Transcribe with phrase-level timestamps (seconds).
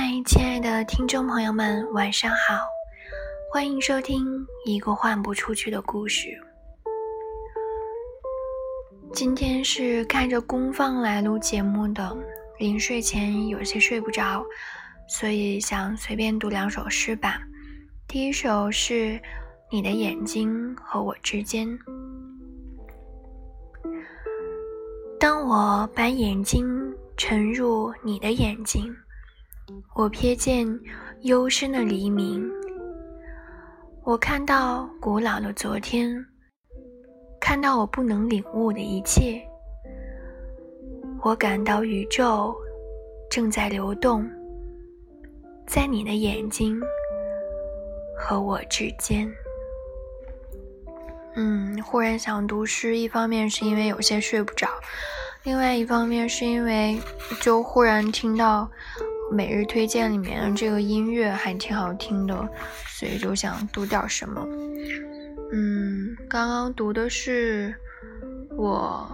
[0.00, 2.64] 嗨，亲爱的听众朋友们，晚上好，
[3.52, 6.28] 欢迎收听一个换不出去的故事。
[9.12, 12.16] 今天是看着公放来录节目的，
[12.60, 14.46] 临睡前有些睡不着，
[15.08, 17.40] 所以想随便读两首诗吧。
[18.06, 18.94] 第一首是
[19.68, 21.66] 《你的眼睛和我之间》。
[25.18, 26.64] 当我把眼睛
[27.16, 28.94] 沉入你的眼睛。
[29.94, 30.66] 我瞥见
[31.22, 32.48] 幽深的黎明，
[34.02, 36.24] 我看到古老的昨天，
[37.38, 39.42] 看到我不能领悟的一切。
[41.22, 42.56] 我感到宇宙
[43.30, 44.26] 正在流动，
[45.66, 46.80] 在你的眼睛
[48.16, 49.30] 和我之间。
[51.34, 54.68] 嗯，忽然想读诗，一方面是因为有些睡不着，
[55.42, 56.98] 另外一方面是因为
[57.42, 58.70] 就忽然听到。
[59.30, 62.48] 每日推荐里面这个音乐还挺好听的，
[62.86, 64.46] 所以就想读点什么。
[65.52, 67.74] 嗯，刚刚读的是
[68.56, 69.06] 我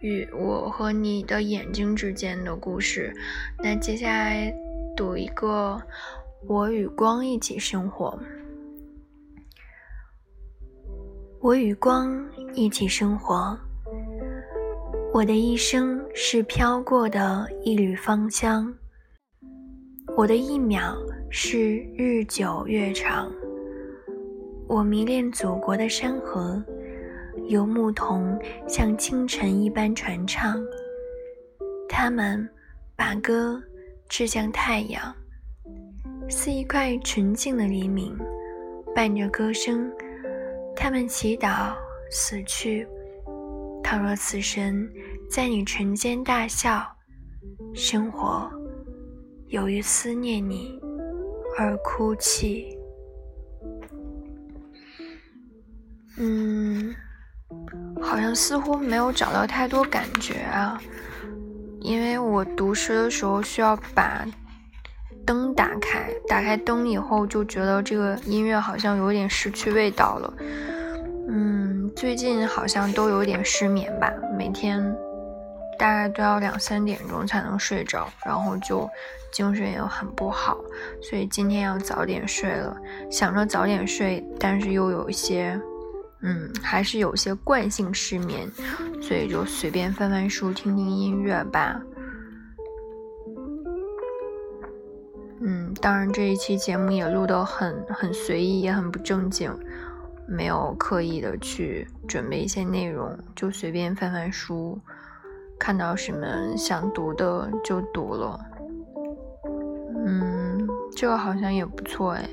[0.00, 3.12] 与我和你的眼睛之间的故事，
[3.62, 4.52] 那接下来
[4.96, 5.80] 读一个
[6.46, 8.18] 我与光一起生活。
[11.40, 13.56] 我与光一起生活，
[15.12, 18.74] 我的一生是飘过的一缕芳香。
[20.16, 20.96] 我的一秒
[21.28, 23.30] 是日久月长，
[24.66, 26.64] 我迷恋祖国的山河，
[27.48, 28.34] 游牧童
[28.66, 30.58] 像清晨一般传唱，
[31.86, 32.48] 他们
[32.96, 33.62] 把歌
[34.08, 35.14] 掷向太阳，
[36.30, 38.16] 似一块纯净的黎明，
[38.94, 39.92] 伴着歌声，
[40.74, 41.74] 他们祈祷
[42.10, 42.88] 死去。
[43.84, 44.88] 倘若此生
[45.30, 46.82] 在你唇间大笑，
[47.74, 48.50] 生活。
[49.48, 50.80] 由于思念你
[51.56, 52.76] 而哭泣，
[56.18, 56.92] 嗯，
[58.02, 60.80] 好像似乎没有找到太多感觉啊。
[61.80, 64.26] 因为我读诗的时候需要把
[65.24, 70.34] 灯打开，打开灯以后就觉得这个音乐好像有点失去味道了。
[71.28, 74.82] 嗯，最近好像都有点失眠吧，每天。
[75.78, 78.88] 大概都要两三点钟才能睡着，然后就
[79.32, 80.58] 精神也很不好，
[81.02, 82.76] 所以今天要早点睡了。
[83.10, 85.60] 想着早点睡，但是又有一些，
[86.22, 88.50] 嗯，还是有些惯性失眠，
[89.02, 91.80] 所以就随便翻翻书，听听音乐吧。
[95.42, 99.54] 嗯，当然这一期节目也录得很很随意，也很不正经，
[100.26, 104.80] 没有刻意的去准备一些内容，就随便翻翻书。
[105.66, 108.38] 看到什么想读的就读了，
[109.96, 110.64] 嗯，
[110.96, 112.30] 这个好像也不错哎，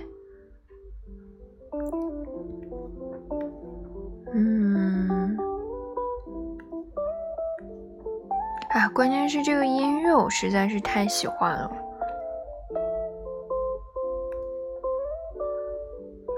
[4.36, 5.36] 嗯，
[8.70, 11.72] 啊，关键是这个音乐我实在是太喜欢了，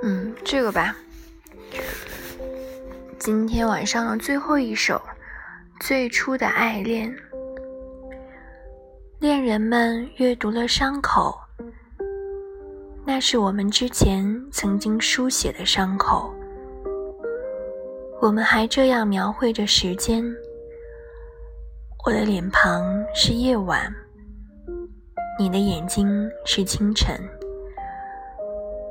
[0.03, 0.95] 嗯，这个吧，
[3.19, 5.01] 今天晚上的最后一首。
[5.87, 7.15] 最初的爱恋，
[9.19, 11.37] 恋人们阅读了伤口，
[13.05, 16.33] 那是我们之前曾经书写的伤口。
[18.19, 20.25] 我们还这样描绘着时间：
[22.03, 23.79] 我的脸庞是夜晚，
[25.37, 27.15] 你的眼睛是清晨。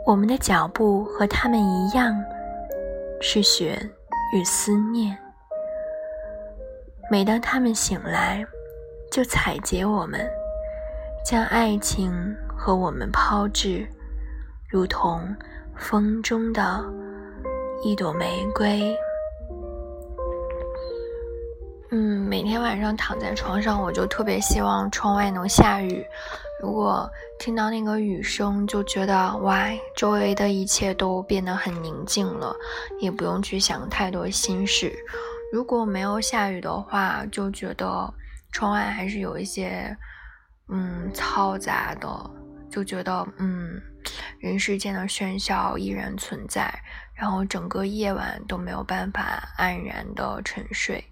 [0.07, 2.15] 我们的脚步和他们一样，
[3.21, 3.77] 是雪
[4.33, 5.19] 与思念。
[7.15, 8.45] 每当他们醒来，
[9.09, 10.29] 就采撷我们，
[11.25, 12.13] 将爱情
[12.49, 13.87] 和我们抛掷，
[14.69, 15.33] 如同
[15.77, 16.85] 风中的
[17.85, 18.93] 一朵玫瑰。
[21.93, 26.05] 嗯，每天晚上躺在床上，我就特别希望窗外能下雨。
[26.61, 27.09] 如果
[27.39, 32.57] 听到那个雨声，就觉得哇，周围的一切都变得很宁静了，
[32.99, 34.93] 也不用去想太多心事。
[35.53, 38.13] 如果没有下雨的话，就觉得
[38.51, 39.97] 窗外还是有一些，
[40.69, 42.31] 嗯，嘈杂的，
[42.71, 43.81] 就觉得嗯，
[44.41, 46.73] 人世间的喧嚣依然存在，
[47.15, 51.05] 然后整个夜晚都没有办法安然的沉睡。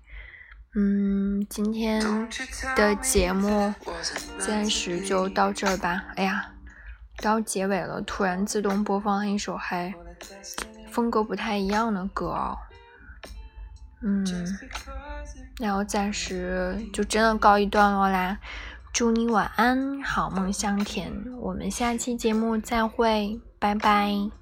[0.74, 2.02] 嗯，今天
[2.74, 3.72] 的节目
[4.38, 6.02] 暂时就到这儿吧。
[6.16, 6.50] 哎呀，
[7.18, 9.94] 到结尾了，突然自动播放了一首还
[10.90, 12.56] 风格不太一样的歌哦。
[14.02, 14.26] 嗯，
[15.60, 18.38] 然后暂时就真的告一段落啦。
[18.92, 21.10] 祝你晚安，好梦香甜。
[21.40, 24.41] 我们下期节目再会，拜拜。